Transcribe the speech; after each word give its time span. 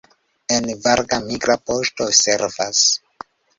En 0.55 0.69
Varga 0.85 1.19
migra 1.27 1.57
poŝto 1.71 2.09
servas. 2.23 2.83